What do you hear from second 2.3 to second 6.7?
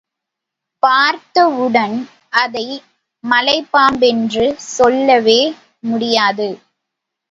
அதை மலைப்பாம்பென்று சொல்லவே முடியாது.